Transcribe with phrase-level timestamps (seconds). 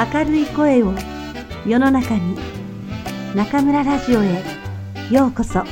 [0.00, 0.94] 明るい声を
[1.66, 2.34] 世の中に
[3.34, 4.42] 中村ラジオへ
[5.10, 5.62] ようこそ。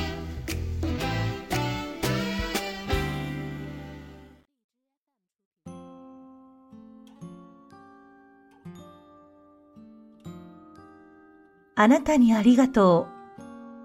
[11.75, 13.07] あなたにありがと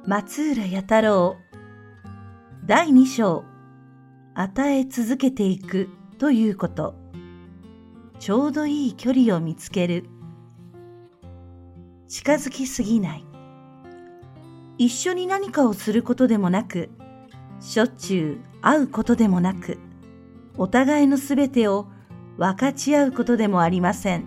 [0.05, 1.37] う松浦弥太郎。
[2.67, 3.45] 第2章
[4.35, 6.95] 与え続けていくということ。
[8.19, 10.11] ちょうどいい距離を見つける。
[12.15, 13.25] 近づきすぎない。
[14.79, 16.89] 一緒に何かをすることでもなく
[17.59, 19.79] しょっちゅう会うことでもなく
[20.57, 21.89] お互いのすべてを
[22.37, 24.27] 分かち合うことでもありません。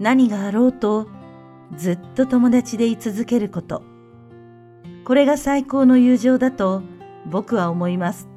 [0.00, 1.06] 何があろうと
[1.76, 3.84] ずっと友達でい続けること。
[5.04, 6.82] これが最高の友情だと
[7.30, 8.28] 僕は思います。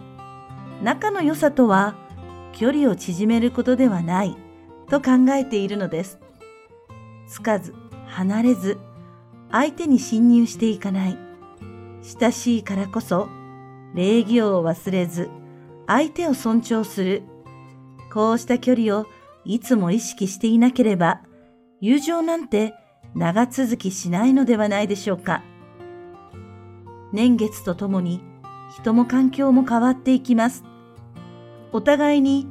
[0.84, 1.96] 仲の良さとは
[2.54, 4.38] 距離を縮めることではない
[4.90, 6.20] と考えているのです。
[7.28, 7.74] つかず、
[8.12, 8.78] 離れず、
[9.52, 11.18] 相手に侵入していかない。
[12.20, 13.30] 親しいからこそ、
[13.96, 15.30] 礼儀を忘れず、
[15.88, 17.24] 相手を尊重する。
[18.14, 19.06] こうした距離を
[19.46, 21.22] いつも意識していなければ、
[21.80, 22.74] 友情なんて
[23.16, 25.42] 長続きしないのではないでしょうか。
[27.14, 28.22] 年月とともに
[28.78, 30.64] 人も環境も変わっていきます。
[31.72, 32.48] お互いに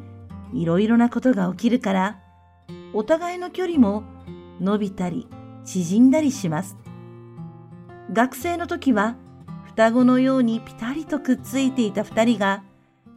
[0.54, 2.20] いろいろなことが起きるから、
[2.94, 4.04] お互いの距離も
[4.60, 5.28] 伸びたり
[5.64, 6.76] 縮んだりします。
[8.12, 9.16] 学生の時は
[9.66, 12.64] 双子のようにピタリとくっついていた二人が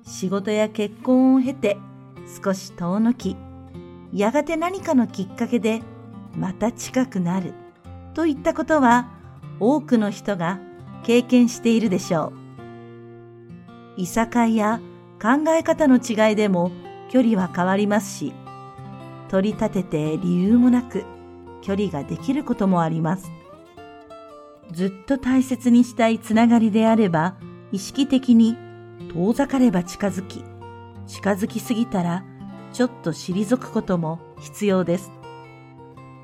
[0.05, 1.77] 仕事や結婚を経て
[2.43, 3.35] 少し遠のき、
[4.13, 5.81] やがて何かのきっかけで
[6.35, 7.53] また近くなる
[8.13, 9.09] といったことは
[9.59, 10.59] 多くの人が
[11.03, 12.33] 経験しているでしょ
[13.97, 14.01] う。
[14.01, 14.79] いさかいや
[15.21, 16.71] 考え方の違いでも
[17.09, 18.33] 距離は変わりますし、
[19.29, 21.03] 取り立てて理由もなく
[21.63, 23.31] 距離ができることもあります。
[24.71, 27.35] ずっと大切にしたいつながりであれば、
[27.71, 28.57] 意識的に
[29.13, 30.43] 遠ざかれば近づき、
[31.07, 32.23] 近づきすぎたら
[32.71, 35.11] ちょっと退くことも必要です。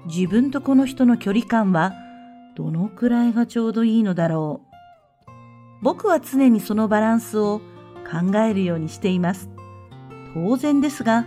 [0.05, 1.93] 自分とこの人の距離感は
[2.55, 4.69] どのくらいがちょうどいいのだろう。
[5.81, 7.61] 僕は常にそのバランスを
[8.09, 9.49] 考えるようにしています。
[10.33, 11.25] 当然ですが、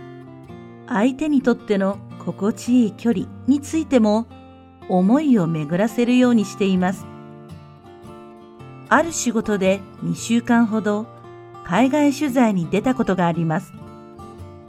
[0.87, 4.27] 相手にとっての心地いい距離についても
[4.89, 7.05] 思いを巡らせるようにしています。
[8.89, 11.07] ある仕事で2週間ほど
[11.63, 13.73] 海外取材に出たことがあります。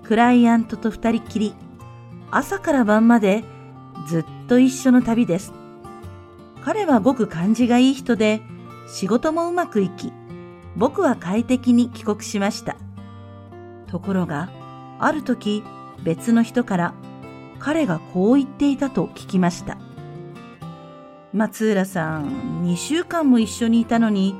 [0.03, 1.55] クライアントと二人きり、
[2.31, 3.45] 朝から晩まで
[4.07, 5.53] ずっと一緒の旅です。
[6.63, 8.43] 彼はごく感じがいい人で、
[8.87, 10.13] 仕事もうまくいき、
[10.77, 12.77] 僕は快適に帰国しました。
[13.87, 14.51] ところが、
[14.99, 15.63] ある時
[16.03, 16.95] 別の人から
[17.65, 19.79] 彼がこう言っていたと聞きました。
[21.33, 24.37] 松浦さん、2週間も一緒にいたのに、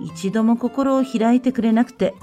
[0.00, 2.14] 一度も心を開いてくれなくて、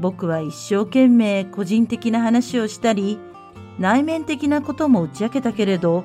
[0.00, 3.18] 僕は一生懸命個人的な話をしたり、
[3.80, 6.04] 内面的なことも打ち明けたけれど、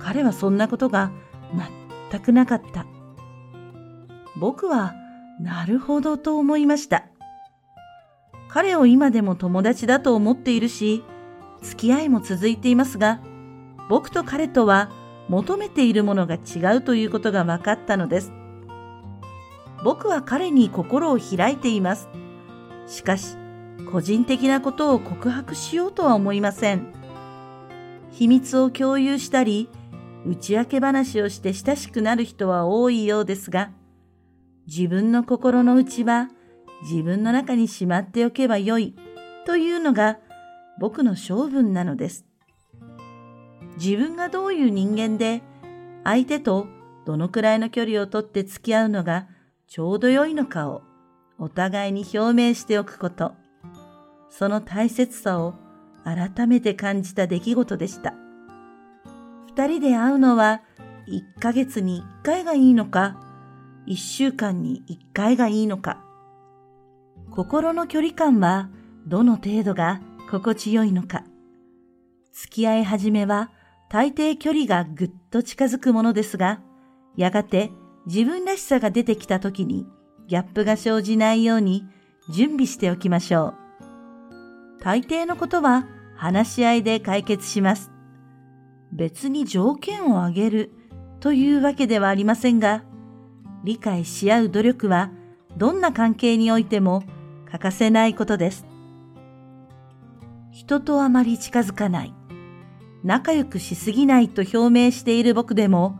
[0.00, 1.12] 彼はそんなことが
[2.10, 2.86] 全くなかった。
[4.36, 4.94] 僕は
[5.40, 7.04] なるほどと思いました。
[8.48, 11.04] 彼を今でも友達だと思っているし、
[11.62, 13.20] 付き合いも続いていますが、
[13.88, 14.90] 僕と彼とは
[15.28, 18.32] 求めているものが違うということが分かったのです。
[19.84, 22.08] 僕は彼に心を開いています。
[22.86, 23.36] しかし、
[23.90, 26.92] 個人的なことを告白しようとは思いません。
[28.10, 29.68] 秘密を共有したり、
[30.26, 33.70] 打ち明け話をして親しくなる人は多いようですが、
[34.66, 36.28] 自分の心の内は
[36.82, 38.94] 自分の中にしまっておけばよい
[39.44, 40.18] というのが
[40.82, 42.26] 僕の性分なのです。
[43.78, 45.40] 自分がどういう人間で
[46.02, 46.66] 相手と
[47.06, 49.28] どのくらいの距離をとって付き合うのが
[49.68, 50.82] ちょうど良いのかを
[51.38, 53.36] お互いに表明しておくこと、
[54.28, 55.54] その大切さを
[56.02, 58.14] 改めて感じた出来事でした。
[59.54, 60.62] 二人で会うのは
[61.06, 63.20] 1ヶ月に1回がいいのか、
[63.86, 66.02] 一週間に一回がいいのか。
[67.30, 68.68] 心の距離感は
[69.06, 70.00] どの程度が
[70.40, 71.24] 心地よいのか。
[72.32, 73.50] 付き合い始めは
[73.90, 76.60] 大抵距離がぐっと近づくものですが、
[77.16, 77.70] やがて
[78.06, 79.86] 自分らしさが出てきた時に
[80.28, 81.84] ギャップが生じないように
[82.30, 83.54] 準備しておきましょう。
[84.80, 85.86] 大抵のことは
[86.16, 87.90] 話し合いで解決します。
[88.90, 90.72] 別に条件を挙げる
[91.20, 92.84] というわけではありませんが、
[93.64, 95.10] 理解し合う努力は
[95.58, 97.02] どんな関係においても
[97.50, 98.71] 欠かせないことです。
[100.52, 102.14] 人とあまり近づかない。
[103.02, 105.98] 仲良くしすぎないと表明している僕でも、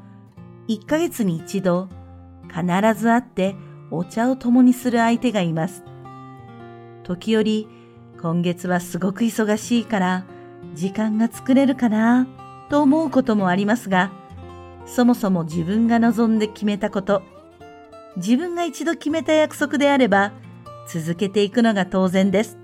[0.69, 1.89] 1ヶ月に一度、
[2.49, 2.65] 必
[2.95, 3.57] ず会って
[3.91, 5.83] お茶を共にする相手がいます。
[7.03, 7.67] 時折、
[8.21, 10.27] 今月はすごく忙しいから、
[10.75, 12.29] 時間が作れるかな、
[12.69, 14.13] と思うこともありますが、
[14.85, 17.23] そもそも自分が望んで決めたこと、
[18.17, 20.33] 自分が一度決めた約束であれば、
[20.87, 22.62] 続けていくのが当然です。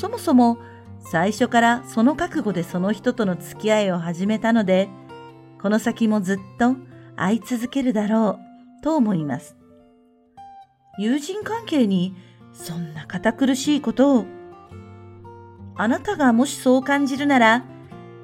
[0.00, 0.56] そもそも、
[0.98, 4.88] 最初からその覚悟でその人との付き合いを始めたので、
[5.60, 6.74] この先もずっと
[7.16, 8.38] 会い続けるだろ
[8.80, 9.56] うと思います。
[10.98, 12.16] 友人関係に
[12.54, 14.24] そんな堅苦しいことを。
[15.76, 17.64] あなたがもしそう感じるなら、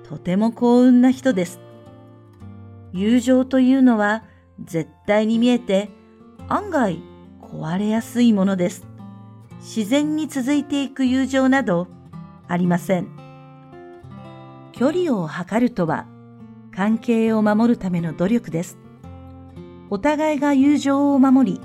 [0.02, 1.60] とても幸運な人です。
[2.94, 4.24] 友情というのは
[4.64, 5.90] 絶対に見えて
[6.48, 7.02] 案外
[7.42, 8.85] 壊れやすいものです。
[9.66, 11.88] 自然に続いていく友情など
[12.46, 13.08] ありません。
[14.70, 16.06] 距離を測るとは
[16.72, 18.78] 関係を守るための努力です。
[19.90, 21.60] お互いが友情を守り、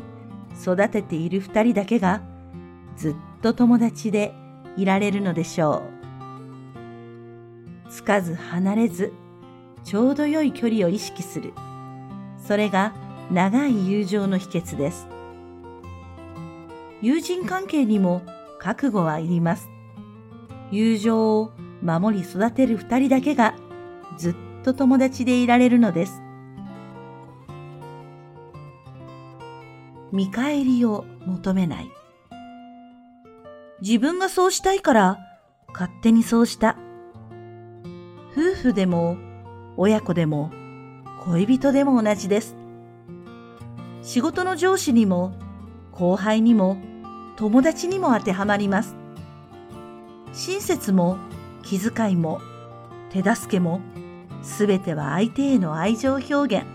[0.60, 2.24] 育てている二人だけが
[2.98, 4.34] ずっと友達で
[4.78, 5.84] いられるのでしょ
[7.86, 7.92] う。
[7.92, 9.14] つかず離れず、
[9.84, 11.54] ちょうど良い距離を意識する。
[12.40, 12.96] それが
[13.32, 15.21] 長い友情の秘訣です。
[17.02, 18.22] 友人関係にも
[18.60, 19.70] 覚悟はいります。
[20.72, 21.52] 友情を
[21.82, 23.56] 守り育てる二人だけが
[24.18, 26.22] ずっと友達でいられるのです。
[30.12, 31.92] 見返りを求めない。
[33.82, 35.18] 自分がそうしたいから
[35.74, 36.78] 勝手にそうした。
[38.32, 39.18] 夫婦でも
[39.76, 40.52] 親子でも
[41.26, 42.56] 恋人でも同じです。
[44.04, 45.34] 仕事の上司にも
[45.92, 46.78] 後輩にも
[47.42, 48.96] 友達にも当てはまります。
[50.32, 51.18] 親切も
[51.64, 52.40] 気遣いも
[53.10, 53.82] 手助けも
[54.44, 56.68] すべては相手への愛情表現。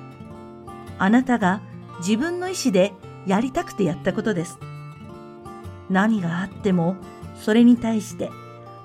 [0.99, 1.61] あなたが
[2.01, 2.93] 自分の意思で
[3.29, 4.59] やりたくてやったことです。
[5.89, 6.97] 何があっても
[7.37, 8.33] それに対して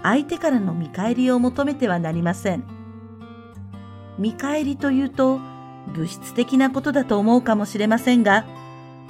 [0.04, 2.64] 相手からの見返りを求めてはなりません。
[4.20, 5.40] 見返りというと
[5.96, 8.46] 物質的なことだと思うかもしれませんが、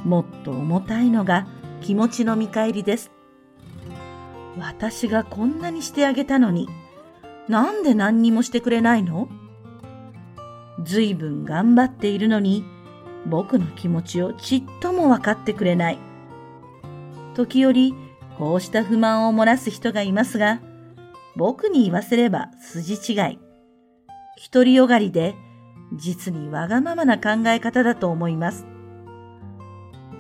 [0.06, 1.48] もっと重たいのが
[1.82, 3.12] 気持ちの見返りです。
[4.58, 6.70] 私がこんなにしてあげたのに、
[7.48, 9.28] なんで何にもしてくれないの？
[10.84, 12.64] ずいぶん頑張っているのに、
[13.26, 16.00] 僕の気持ちをちっとも分かってくれない。
[17.34, 17.94] 時折、
[18.38, 20.60] こうした不満を漏らす人がいますが、
[21.36, 23.40] 僕に言わせれば筋違い。
[24.52, 25.36] 独りよがりで、
[25.94, 28.66] 実にわがままな考え方だと思います。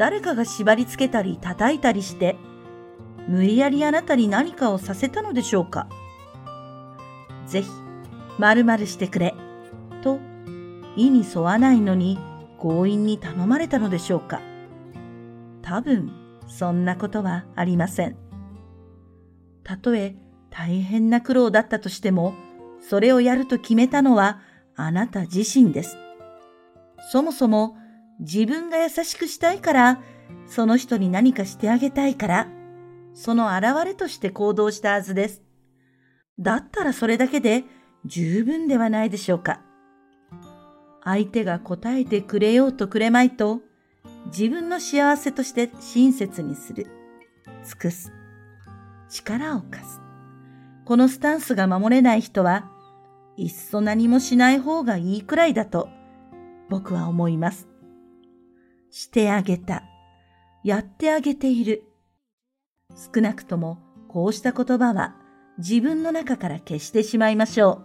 [0.02, 2.36] 誰かが縛り付けたり叩いたりして、
[3.28, 5.88] 無理やりあなたに何かをさせたのでしょうか
[7.46, 7.70] ぜひ、
[8.40, 9.36] 〇〇してくれ、
[10.02, 10.18] と、
[10.96, 12.18] 意に沿わないのに
[12.60, 14.42] 強引に頼まれたのでしょうか
[15.62, 16.12] 多分、
[16.48, 18.18] そんなことはありません。
[19.64, 20.16] たとえ
[20.50, 22.34] 大変な苦労だったとしても、
[22.80, 24.40] それをやると決めたのは
[24.76, 25.96] あなた自身です。
[27.12, 27.78] そもそも
[28.22, 30.02] 自分が優しくしたいから、
[30.48, 32.48] その人に何かしてあげたいから、
[33.14, 35.42] その現れとして行動したはずです。
[36.40, 37.66] だったらそれだけで
[38.06, 39.62] 十分ではないでしょうか。
[41.04, 43.62] 相手が答えてくれようとくれまいと、
[44.28, 46.88] 自分の幸せとして親切にする。
[47.66, 48.12] 尽くす。
[49.10, 50.00] 力を貸す。
[50.86, 52.70] このスタンスが守れない人は、
[53.36, 55.90] いっそ何もしない方がいいくらいだと、
[56.70, 57.71] 僕は思います。
[58.92, 59.84] してあげた。
[60.64, 61.84] やってあげている。
[63.16, 63.80] 少なくとも
[64.10, 65.16] こうした言葉は
[65.58, 67.82] 自分の中から消してしまいましょ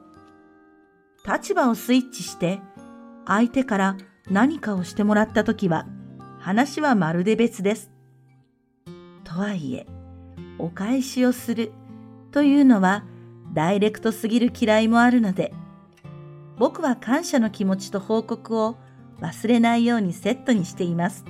[1.25, 1.32] う。
[1.32, 2.60] 立場をスイッチして
[3.25, 3.96] 相手から
[4.30, 5.86] 何かをしてもらったときは
[6.40, 7.90] 話はまるで別です。
[9.25, 9.86] とはいえ、
[10.58, 11.72] お返しをする
[12.32, 13.04] というのは
[13.54, 15.52] ダイレクトすぎる嫌いもあるので、
[16.58, 18.76] 僕は感謝の気持ちと報告を
[19.20, 21.25] 忘れないようにセットにしています。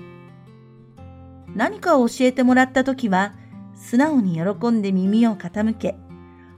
[1.55, 3.35] 何かを教えてもらったときは、
[3.75, 5.97] 素直に喜んで耳を傾け、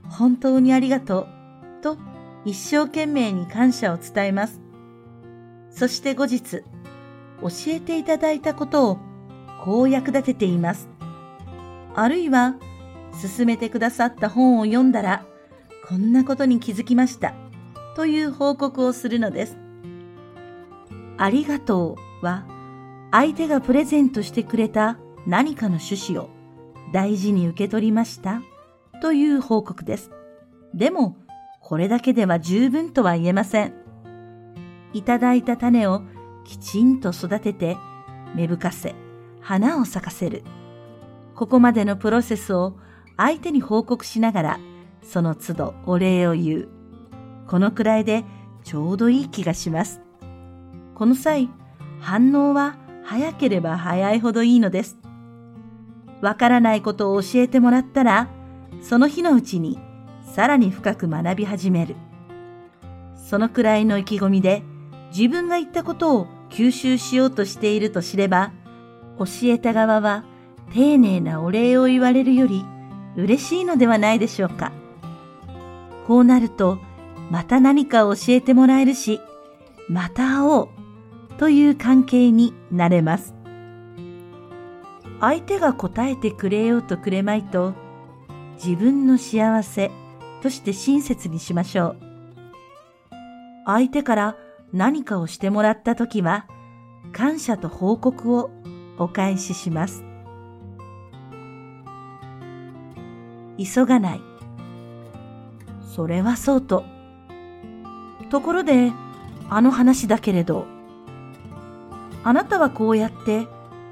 [0.09, 1.27] 本当にありがと
[1.79, 1.97] うと
[2.45, 4.61] 一生懸命に感謝を伝えます。
[5.69, 6.63] そして後日、
[7.41, 8.97] 教えていただいたことを
[9.63, 10.89] こう役立てています。
[11.95, 12.55] あるいは、
[13.37, 15.25] 勧めてくださった本を読んだら、
[15.87, 17.33] こんなことに気づきました。
[17.95, 19.68] という報告をするのです。
[21.21, 22.45] ありがとうは、
[23.11, 24.97] 相手がプレゼントしてくれた
[25.27, 26.29] 何かの趣旨を
[26.93, 28.41] 大事に受け取りました
[29.01, 30.11] という報告です。
[30.73, 31.17] でも、
[31.61, 33.73] これだけでは十分とは言えません。
[34.93, 36.03] いただいた種を
[36.45, 37.75] きちんと育てて
[38.33, 38.95] 芽吹かせ、
[39.41, 40.43] 花を咲かせる。
[41.35, 42.77] ここまでのプロセスを
[43.17, 44.59] 相手に報告しながら、
[45.03, 46.69] その都度お礼を言う。
[47.45, 48.23] このくらいで
[48.63, 49.99] ちょうどいい気がします。
[50.99, 51.47] この際、
[52.01, 52.75] 反応は
[53.05, 54.97] 早ければ早いほどいいのです。
[56.19, 58.27] わからないことを教えてもらったら、
[58.81, 59.79] その日のうちに
[60.35, 61.95] さらに深く学び始める。
[63.15, 64.61] そのくらいの意気込みで
[65.15, 68.51] 自分が言ったことを吸収しようとしていると知れば、
[69.17, 70.25] 教えた側は
[70.73, 72.65] 丁寧なお礼を言われるより
[73.15, 74.73] 嬉しいのではないでしょうか。
[76.07, 76.77] こうなると、
[77.31, 79.21] また何かを教えてもらえるし、
[79.87, 80.78] また会おう
[81.39, 83.33] という関係になれます。
[85.21, 87.73] 相手が答えてくれようとくれまいと、
[88.55, 89.89] 自分の幸せ
[90.41, 91.97] として親切にしましょう。
[93.65, 94.35] 相手から
[94.73, 96.45] 何かをしてもらったときは、
[97.13, 98.51] 感謝と報告を
[98.97, 100.03] お返しします。
[103.57, 104.21] 急がない。
[105.95, 106.83] それはそうと。
[108.29, 108.91] ところで、
[109.49, 110.78] あの話だけれど、
[112.29, 113.47] あなたはこうやって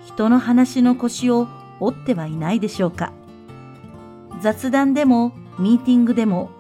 [0.06, 1.48] 人の話の腰を
[1.80, 3.12] 折ってはいないでしょうか。
[4.42, 6.52] 雑談でもミーティングでも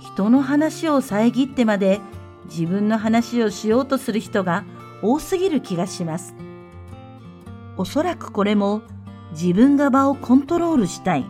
[0.00, 2.00] 人の話を遮ってまで
[2.46, 4.64] 自分の話をしようとする人が
[5.00, 6.34] 多すぎる気がします。
[7.76, 8.82] おそらくこれも
[9.30, 11.26] 自分が場をコントロールしたい、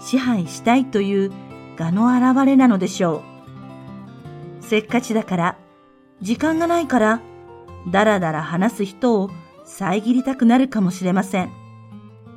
[0.00, 1.32] 支配したいという
[1.78, 3.22] 我の表れなのでしょ
[4.60, 4.62] う。
[4.62, 5.56] せっかちだから、
[6.20, 7.22] 時間がないから、
[7.88, 9.30] だらだら話す人を
[9.64, 11.50] 遮りたくなるかもしれません。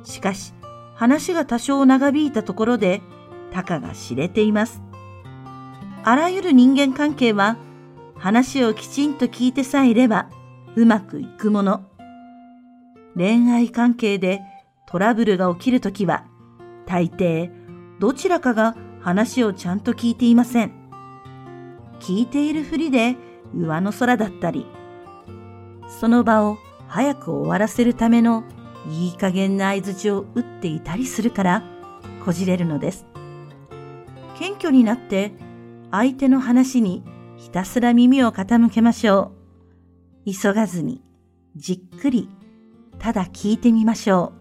[0.04, 0.54] しかし、
[0.94, 3.02] 話が多少長引いたところで、
[3.52, 4.82] たかが知れています。
[6.04, 7.56] あらゆる人間関係は、
[8.16, 10.28] 話をきちんと聞いてさえいれば、
[10.76, 11.84] うまくいくもの。
[13.16, 14.40] 恋愛関係で
[14.86, 16.24] トラブルが起きるときは、
[16.86, 17.50] 大抵、
[17.98, 20.72] どちらかが話をちゃんと聞いていません。
[22.00, 23.16] 聞いているふりで
[23.54, 24.66] 上の空だったり、
[25.88, 28.44] その場を早く終わらせるための
[28.90, 31.62] いい加減な合図を打っていたりするから
[32.24, 33.06] こじれるのです。
[34.38, 35.32] 謙虚になって
[35.90, 37.04] 相手の話に
[37.36, 39.32] ひたすら耳を傾けましょ
[40.26, 40.32] う。
[40.32, 41.02] 急がずに
[41.56, 42.28] じっくり
[42.98, 44.32] ただ聞いてみましょ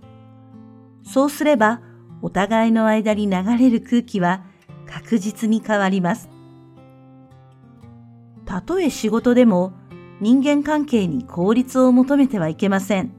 [1.04, 1.08] う。
[1.08, 1.82] そうすれば
[2.22, 4.44] お互いの間に流れる空気は
[4.88, 6.30] 確実に変わります。
[8.46, 9.74] たとえ仕事でも
[10.24, 13.12] 人間関係に効率を求めてはいけません。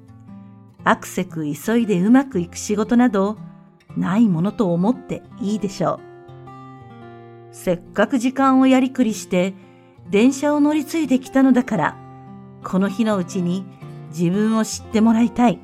[0.84, 3.36] アクセク急いでうまくいく仕事など、
[3.94, 6.00] ないものと思っていいでしょ
[7.52, 7.54] う。
[7.54, 9.52] せっかく時間をやりくりして、
[10.08, 11.96] 電車を乗り継いできたのだから、
[12.64, 13.66] この日のうちに
[14.08, 15.60] 自分を知ってもらいたい。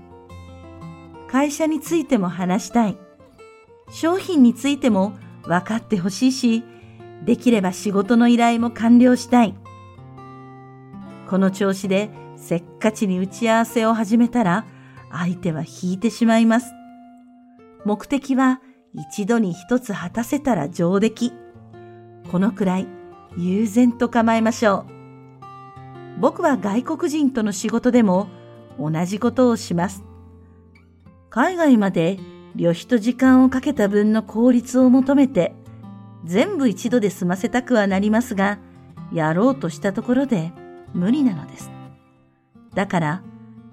[1.27, 2.99] 会社についても話したい。
[3.91, 6.65] 商品についても分かってほしいし、
[7.25, 9.55] できれば仕事の依頼も完了したい。
[11.31, 14.67] この調子でせっかちに打ち合わせを始めたら
[15.13, 16.73] 相手は引いてしまいます。
[17.85, 18.61] 目的は
[18.95, 21.33] 一度に一つ果たせたら上出来。
[22.33, 22.89] このくらい
[23.37, 26.21] 悠然と構えましょう。
[26.21, 28.27] 僕は外国人との仕事でも
[28.77, 30.03] 同じことをします。
[31.29, 32.19] 海外まで
[32.57, 35.55] 旅費と時間をかけた分の効率を求めて
[36.25, 38.59] 全部一度で済ませたくはなりますが、
[39.13, 40.53] やろうとしたところで
[40.95, 41.71] 無理なのです。
[42.75, 43.23] だから、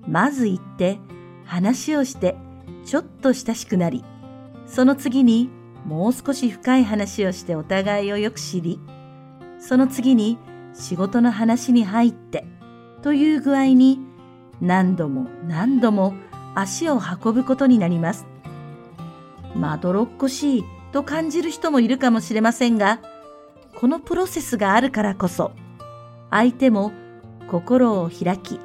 [0.08, 1.00] まず行って
[1.46, 2.36] 話をして
[2.86, 4.04] ちょっと親しくなり、
[4.66, 5.50] その次に
[5.86, 8.80] もう少し深い話をしてお互いをよく知り、
[9.60, 10.38] その次に
[10.74, 12.46] 仕事の話に入って
[13.02, 14.00] という具合に
[14.62, 16.14] 何度も何度も
[16.56, 18.26] 足を運ぶことになります。
[19.56, 23.00] まどろっこしいと感じる人もいるかもしれませんが、
[23.76, 25.52] このプロセスがあるからこそ、
[26.30, 26.92] 相手も
[27.50, 28.60] 心を開き、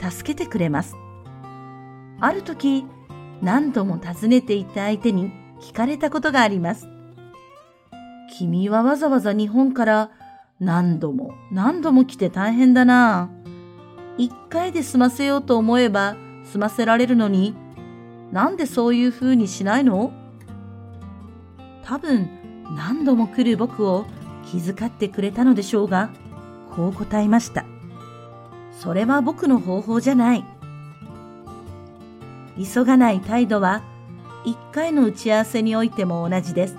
[0.00, 0.96] 助けてくれます。
[2.20, 2.86] ある時、
[3.42, 6.88] 何度も訪ねていた相手に聞かれたことがあります。
[8.38, 10.10] 君はわざわざ日本から
[10.58, 13.30] 何度も何度も来て大変だな。
[14.16, 17.54] 一回で済ませようと思えば済ませられるのに、
[18.30, 20.12] なんでそういう風にしないの？
[21.84, 22.30] 多分
[22.76, 24.06] 何度も来る僕を
[24.46, 26.10] 気遣ってくれたのでしょうが、
[26.74, 27.64] こう答えました。
[28.82, 30.44] それは僕の方法じゃない。
[32.58, 33.80] 急がない態度は、
[34.44, 36.76] 一回の打ち合わせにおいても同じです。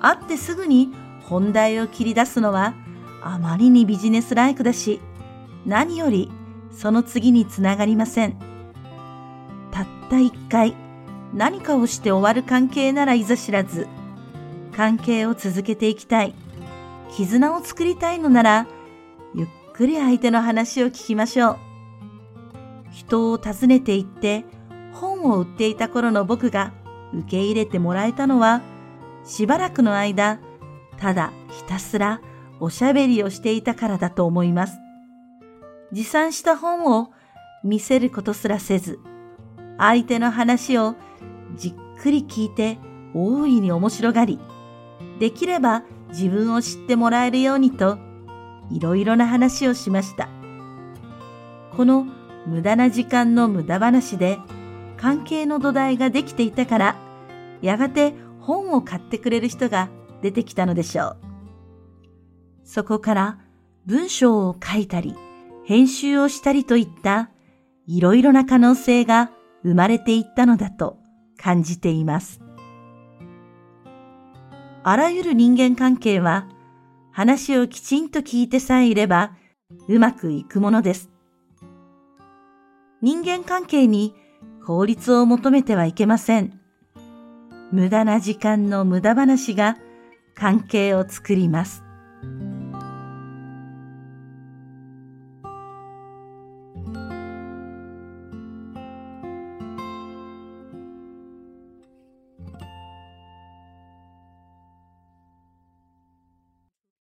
[0.00, 2.74] 会ってすぐに本題を切り出すのは
[3.22, 5.00] あまりにビジネスライクだし、
[5.64, 6.28] 何より
[6.72, 8.36] その次につながりません。
[9.70, 10.74] たった一回
[11.32, 13.86] 何かをして終わる関係ならいざ知らず、
[14.76, 16.34] 関係を続けていきたい、
[17.14, 18.66] 絆を作りたいのなら、
[19.36, 21.58] ゆっくり相手の話を聞きましょう。
[22.90, 24.44] 人を訪ねて行って
[24.92, 26.72] 本を売っていた頃の僕が
[27.14, 28.60] 受け入れてもらえたのは、
[29.24, 30.40] しばらくの間、
[30.98, 32.20] ただひたすら
[32.60, 34.78] おしゃべりをしていたからだと思います。
[35.90, 37.10] 持参した本を
[37.64, 38.98] 見せることすらせず、
[39.78, 40.94] 相手の話を
[41.56, 42.78] じっくり聞いて
[43.14, 44.38] 大いに面白がり、
[45.18, 47.98] できれば自分を知ってもらえるようにと、
[48.72, 50.28] いろいろな話をしました。
[51.76, 52.06] この
[52.46, 54.38] 無駄な時間の無駄話で
[54.96, 56.96] 関係の土台ができていたから、
[57.60, 59.88] やがて本を買ってくれる人が
[60.22, 61.16] 出てきたのでしょう。
[62.64, 63.38] そこから
[63.86, 65.14] 文章を書いたり、
[65.64, 67.30] 編集をしたりといった
[67.86, 69.30] いろいろな可能性が
[69.62, 70.98] 生まれていったのだと
[71.36, 72.40] 感じています。
[74.84, 76.46] あらゆる人間関係は
[77.12, 79.36] 話をきちんと聞いてさえいれば
[79.88, 81.10] うまくいくものです。
[83.00, 84.14] 人間関係に
[84.64, 86.58] 効率を求めてはいけません。
[87.70, 89.76] 無駄な時間の無駄話が
[90.34, 91.82] 関係を作ります。